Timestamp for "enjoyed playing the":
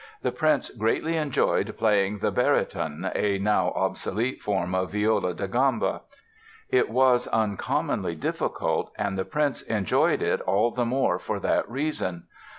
1.15-2.31